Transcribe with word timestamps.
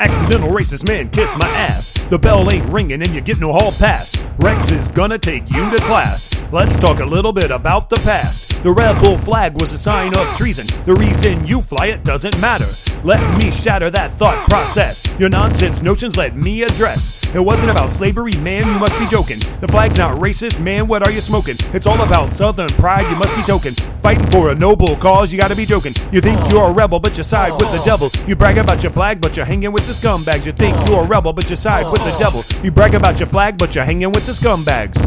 Accidental 0.00 0.48
racist 0.48 0.88
man 0.88 1.10
kiss 1.10 1.36
my 1.36 1.46
ass. 1.48 1.92
The 2.08 2.18
bell 2.18 2.50
ain't 2.50 2.64
ringing 2.70 3.02
and 3.02 3.14
you 3.14 3.20
get 3.20 3.38
no 3.38 3.52
hall 3.52 3.70
pass. 3.72 4.16
Rex 4.38 4.70
is 4.70 4.88
gonna 4.88 5.18
take 5.18 5.50
you 5.50 5.70
to 5.70 5.76
class. 5.82 6.29
Let's 6.52 6.76
talk 6.76 6.98
a 6.98 7.04
little 7.04 7.32
bit 7.32 7.52
about 7.52 7.88
the 7.90 7.96
past. 7.98 8.60
The 8.64 8.72
rebel 8.72 9.16
flag 9.18 9.60
was 9.60 9.72
a 9.72 9.78
sign 9.78 10.16
of 10.16 10.26
treason. 10.36 10.66
The 10.84 10.94
reason 10.94 11.46
you 11.46 11.62
fly 11.62 11.86
it 11.86 12.02
doesn't 12.02 12.40
matter. 12.40 12.66
Let 13.04 13.22
me 13.38 13.52
shatter 13.52 13.88
that 13.90 14.14
thought 14.14 14.48
process. 14.48 15.00
Your 15.16 15.28
nonsense 15.28 15.80
notions 15.80 16.16
let 16.16 16.34
me 16.34 16.64
address. 16.64 17.24
It 17.36 17.38
wasn't 17.38 17.70
about 17.70 17.92
slavery, 17.92 18.32
man, 18.32 18.66
you 18.66 18.80
must 18.80 18.98
be 18.98 19.06
joking. 19.06 19.38
The 19.60 19.68
flag's 19.68 19.96
not 19.96 20.18
racist, 20.18 20.58
man, 20.58 20.88
what 20.88 21.06
are 21.06 21.12
you 21.12 21.20
smoking? 21.20 21.54
It's 21.72 21.86
all 21.86 22.02
about 22.02 22.32
southern 22.32 22.68
pride, 22.70 23.08
you 23.08 23.16
must 23.16 23.36
be 23.36 23.44
joking. 23.44 23.74
Fighting 24.00 24.28
for 24.32 24.50
a 24.50 24.54
noble 24.56 24.96
cause, 24.96 25.32
you 25.32 25.38
gotta 25.38 25.54
be 25.54 25.64
joking. 25.64 25.94
You 26.10 26.20
think 26.20 26.40
you're 26.50 26.68
a 26.68 26.72
rebel, 26.72 26.98
but 26.98 27.16
you 27.16 27.22
side 27.22 27.52
with 27.52 27.70
the 27.70 27.80
devil. 27.84 28.10
You 28.26 28.34
brag 28.34 28.58
about 28.58 28.82
your 28.82 28.90
flag, 28.90 29.20
but 29.20 29.36
you're 29.36 29.46
hanging 29.46 29.70
with 29.70 29.86
the 29.86 29.92
scumbags. 29.92 30.46
You 30.46 30.52
think 30.52 30.76
you're 30.88 31.04
a 31.04 31.06
rebel, 31.06 31.32
but 31.32 31.48
you 31.48 31.54
side 31.54 31.86
with 31.92 32.02
the 32.02 32.16
devil. 32.18 32.42
You 32.64 32.72
brag 32.72 32.96
about 32.96 33.20
your 33.20 33.28
flag, 33.28 33.56
but 33.56 33.76
you're 33.76 33.84
hanging 33.84 34.10
with 34.10 34.26
the 34.26 34.32
scumbags. 34.32 34.98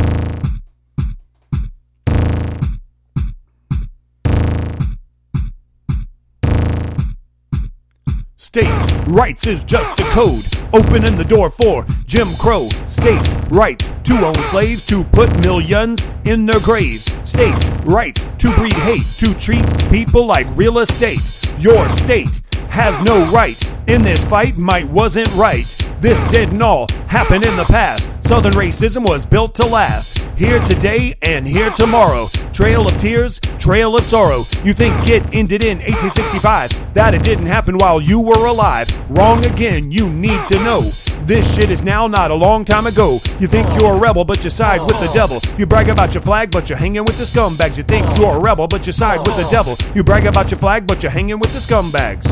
States 8.53 8.93
rights 9.07 9.47
is 9.47 9.63
just 9.63 9.99
a 9.99 10.03
code, 10.11 10.45
opening 10.73 11.17
the 11.17 11.23
door 11.23 11.49
for 11.49 11.87
Jim 12.05 12.27
Crow. 12.35 12.69
States 12.85 13.33
rights 13.49 13.89
to 14.03 14.13
own 14.23 14.35
slaves, 14.51 14.85
to 14.85 15.03
put 15.05 15.35
millions 15.39 16.05
in 16.25 16.45
their 16.45 16.59
graves. 16.59 17.11
States 17.27 17.67
rights 17.83 18.23
to 18.37 18.53
breed 18.53 18.73
hate, 18.73 19.07
to 19.17 19.33
treat 19.33 19.65
people 19.89 20.27
like 20.27 20.45
real 20.55 20.77
estate. 20.77 21.19
Your 21.57 21.89
state 21.89 22.43
has 22.69 23.01
no 23.01 23.27
right 23.31 23.59
in 23.87 24.03
this 24.03 24.23
fight. 24.23 24.55
Might 24.55 24.87
wasn't 24.87 25.33
right. 25.33 25.65
This 25.97 26.21
didn't 26.29 26.61
all 26.61 26.87
happen 27.07 27.37
in 27.37 27.55
the 27.55 27.65
past. 27.69 28.07
Southern 28.23 28.53
racism 28.53 29.03
was 29.09 29.25
built 29.25 29.55
to 29.55 29.65
last. 29.65 30.19
Here 30.37 30.59
today 30.65 31.15
and 31.23 31.47
here 31.47 31.71
tomorrow. 31.71 32.27
Trail 32.53 32.85
of 32.85 32.95
tears, 32.99 33.39
trail 33.57 33.97
of 33.97 34.05
sorrow. 34.05 34.45
You 34.63 34.75
think 34.75 35.09
it 35.09 35.23
ended 35.33 35.63
in 35.63 35.79
1865, 35.79 36.93
that 36.93 37.15
it 37.15 37.23
didn't 37.23 37.47
happen 37.47 37.79
while 37.79 37.99
you 37.99 38.19
were 38.19 38.45
alive. 38.45 38.87
Wrong 39.09 39.43
again, 39.43 39.89
you 39.89 40.07
need 40.07 40.39
to 40.49 40.55
know. 40.57 40.81
This 41.25 41.55
shit 41.55 41.71
is 41.71 41.81
now 41.81 42.05
not 42.05 42.29
a 42.29 42.35
long 42.35 42.63
time 42.63 42.85
ago. 42.85 43.19
You 43.39 43.47
think 43.47 43.67
you're 43.79 43.93
a 43.93 43.99
rebel, 43.99 44.23
but 44.23 44.43
you 44.43 44.51
side 44.51 44.81
with 44.81 44.99
the 44.99 45.09
devil. 45.15 45.39
You 45.57 45.65
brag 45.65 45.89
about 45.89 46.13
your 46.13 46.21
flag, 46.21 46.51
but 46.51 46.69
you're 46.69 46.77
hanging 46.77 47.05
with 47.05 47.17
the 47.17 47.23
scumbags. 47.23 47.77
You 47.77 47.83
think 47.85 48.05
you're 48.19 48.37
a 48.37 48.39
rebel, 48.39 48.67
but 48.67 48.85
you 48.85 48.93
side 48.93 49.25
with 49.25 49.35
the 49.35 49.49
devil. 49.49 49.75
You 49.95 50.03
brag 50.03 50.27
about 50.27 50.51
your 50.51 50.59
flag, 50.59 50.85
but 50.85 51.01
you're 51.01 51.11
hanging 51.11 51.39
with 51.39 51.53
the 51.53 51.59
scumbags. 51.59 52.29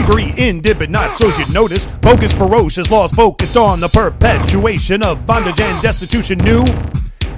Slavery 0.00 0.32
ended, 0.38 0.78
but 0.78 0.88
not 0.88 1.10
so 1.12 1.26
you'd 1.38 1.52
notice. 1.52 1.84
Bogus, 2.00 2.32
ferocious 2.32 2.90
laws 2.90 3.12
focused 3.12 3.58
on 3.58 3.80
the 3.80 3.88
perpetuation 3.88 5.02
of 5.02 5.26
bondage 5.26 5.60
and 5.60 5.82
destitution. 5.82 6.38
New 6.38 6.64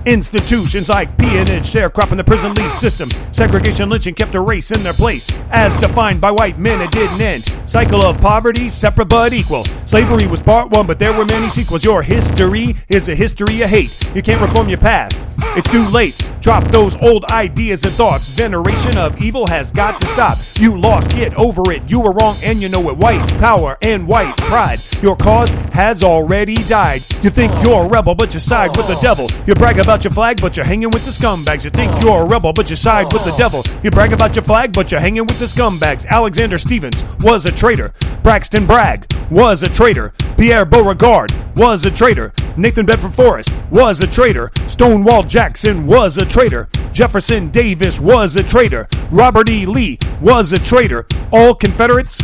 institutions 0.07 0.89
like 0.89 1.19
peonage, 1.19 1.65
sharecropping, 1.65 2.19
the 2.19 2.25
prison 2.25 2.55
lease 2.55 2.73
system, 2.75 3.09
segregation, 3.33 3.89
lynching 3.89 4.15
kept 4.15 4.37
a 4.37 4.41
race 4.41 4.71
in 4.71 4.81
their 4.85 4.93
place. 4.93 5.27
As 5.51 5.75
defined 5.75 6.21
by 6.21 6.31
white 6.31 6.57
men, 6.57 6.81
it 6.81 6.93
didn't 6.93 7.21
end. 7.21 7.43
Cycle 7.69 8.05
of 8.05 8.21
poverty, 8.21 8.69
separate 8.69 9.09
but 9.09 9.33
equal. 9.33 9.65
Slavery 9.85 10.29
was 10.29 10.41
part 10.41 10.71
one, 10.71 10.87
but 10.87 11.01
there 11.01 11.17
were 11.19 11.25
many 11.25 11.49
sequels. 11.49 11.85
Your 11.85 12.01
history 12.01 12.77
is 12.89 13.09
a 13.09 13.15
history 13.17 13.63
of 13.63 13.71
hate. 13.71 13.99
You 14.15 14.23
can't 14.23 14.41
reform 14.41 14.69
your 14.69 14.79
past. 14.79 15.21
It's 15.57 15.71
too 15.71 15.87
late. 15.89 16.17
Drop 16.41 16.65
those 16.69 16.97
old 16.97 17.25
ideas 17.27 17.85
and 17.85 17.93
thoughts. 17.95 18.27
Veneration 18.27 18.99
of 18.99 19.23
evil 19.23 19.47
has 19.47 19.71
got 19.71 20.01
to 20.01 20.07
stop. 20.07 20.39
You 20.59 20.77
lost, 20.79 21.11
get 21.13 21.35
over 21.35 21.71
it. 21.71 21.89
You 21.89 22.01
were 22.01 22.11
wrong 22.13 22.37
and 22.43 22.61
you 22.61 22.69
know 22.69 22.91
it. 22.91 22.97
White 22.97 23.27
power 23.39 23.79
and 23.81 24.09
white 24.09 24.37
pride. 24.39 24.81
Your 25.03 25.15
cause 25.15 25.51
has 25.73 26.03
already 26.03 26.57
died. 26.57 27.03
You 27.23 27.31
think 27.31 27.53
you're 27.63 27.85
a 27.85 27.89
rebel, 27.89 28.15
but 28.15 28.35
you 28.35 28.41
side 28.41 28.77
with 28.77 28.89
the 28.89 28.97
devil. 28.97 29.29
You 29.47 29.55
brag 29.55 29.79
about 29.79 30.03
your 30.03 30.13
flag, 30.13 30.41
but 30.41 30.57
you're 30.57 30.67
hanging 30.67 30.91
with 30.91 31.05
the 31.05 31.13
scumbags. 31.13 31.65
You 31.65 31.71
think 31.71 32.03
you're 32.03 32.23
a 32.23 32.27
rebel, 32.27 32.53
but 32.53 32.69
you 32.69 32.77
side 32.77 33.13
with 33.13 33.25
the 33.25 33.35
devil. 33.37 33.63
You 33.85 33.91
brag 33.91 34.13
about 34.13 34.35
your 34.35 34.43
flag, 34.43 34.73
but 34.73 34.91
you're 34.91 35.01
hanging 35.01 35.27
with 35.27 35.39
the 35.39 35.45
scumbags. 35.45 36.07
Alexander 36.07 36.59
Stephens 36.59 37.05
was 37.21 37.47
a 37.47 37.53
traitor. 37.53 37.93
Braxton 38.23 38.67
Bragg 38.67 39.12
was 39.33 39.63
a 39.63 39.69
traitor. 39.69 40.13
Pierre 40.37 40.67
Beauregard 40.67 41.33
was 41.57 41.87
a 41.87 41.91
traitor. 41.91 42.33
Nathan 42.57 42.85
Bedford 42.85 43.15
Forrest 43.15 43.51
was 43.71 44.03
a 44.03 44.07
traitor. 44.07 44.51
Stonewall 44.67 45.23
Jackson 45.23 45.87
was 45.87 46.19
a 46.19 46.27
traitor. 46.27 46.69
Jefferson 46.93 47.51
Davis 47.51 47.99
was 47.99 48.37
a 48.37 48.43
traitor. 48.43 48.89
Robert 49.11 49.49
E. 49.49 49.65
Lee 49.65 49.99
was 50.21 50.53
a 50.53 50.59
traitor. 50.59 51.07
All 51.33 51.55
Confederates 51.55 52.21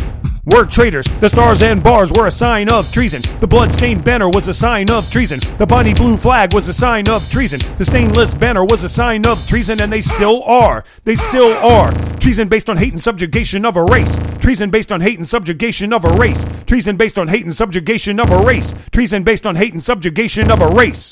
were 0.53 0.65
traitors. 0.65 1.05
The 1.19 1.29
stars 1.29 1.61
and 1.61 1.83
bars 1.83 2.11
were 2.11 2.27
a 2.27 2.31
sign 2.31 2.69
of 2.69 2.91
treason. 2.91 3.21
The 3.39 3.47
blood-stained 3.47 4.03
banner 4.03 4.29
was 4.29 4.47
a 4.47 4.53
sign 4.53 4.89
of 4.89 5.09
treason. 5.11 5.39
The 5.57 5.65
bonnie 5.65 5.93
blue 5.93 6.17
flag 6.17 6.53
was 6.53 6.67
a 6.67 6.73
sign 6.73 7.07
of 7.09 7.29
treason. 7.31 7.59
The 7.77 7.85
stainless 7.85 8.33
banner 8.33 8.65
was 8.65 8.83
a 8.83 8.89
sign 8.89 9.25
of 9.25 9.45
treason, 9.47 9.81
and 9.81 9.91
they 9.91 10.01
still 10.01 10.43
are. 10.43 10.83
They 11.03 11.15
still 11.15 11.53
are. 11.65 11.91
Treason 12.19 12.49
based 12.49 12.69
on 12.69 12.77
hate 12.77 12.91
and 12.91 13.01
subjugation 13.01 13.65
of 13.65 13.77
a 13.77 13.83
race. 13.83 14.17
Treason 14.39 14.69
based 14.69 14.91
on 14.91 15.01
hate 15.01 15.17
and 15.17 15.27
subjugation 15.27 15.93
of 15.93 16.03
a 16.03 16.09
race. 16.09 16.45
Treason 16.65 16.97
based 16.97 17.17
on 17.17 17.27
hate 17.27 17.45
and 17.45 17.55
subjugation 17.55 18.19
of 18.19 18.29
a 18.31 18.39
race. 18.39 18.75
Treason 18.91 19.23
based 19.23 19.47
on 19.47 19.55
hate 19.55 19.73
and 19.73 19.81
subjugation 19.81 20.51
of 20.51 20.61
a 20.61 20.67
race. 20.67 21.07